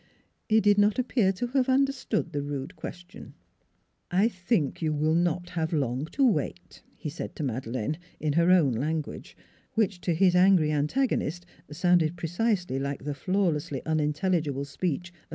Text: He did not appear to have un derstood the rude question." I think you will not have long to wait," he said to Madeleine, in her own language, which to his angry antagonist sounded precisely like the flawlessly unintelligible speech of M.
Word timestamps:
He 0.49 0.61
did 0.61 0.79
not 0.79 0.97
appear 0.97 1.31
to 1.33 1.45
have 1.49 1.69
un 1.69 1.85
derstood 1.85 2.31
the 2.31 2.41
rude 2.41 2.75
question." 2.75 3.35
I 4.25 4.29
think 4.29 4.81
you 4.81 4.91
will 4.91 5.13
not 5.13 5.49
have 5.51 5.71
long 5.73 6.05
to 6.13 6.25
wait," 6.25 6.81
he 6.95 7.07
said 7.07 7.35
to 7.35 7.43
Madeleine, 7.43 7.99
in 8.19 8.33
her 8.33 8.49
own 8.49 8.71
language, 8.71 9.37
which 9.75 10.01
to 10.01 10.15
his 10.15 10.35
angry 10.35 10.71
antagonist 10.71 11.45
sounded 11.71 12.17
precisely 12.17 12.79
like 12.79 13.03
the 13.03 13.13
flawlessly 13.13 13.85
unintelligible 13.85 14.65
speech 14.65 15.09
of 15.09 15.15
M. 15.15 15.21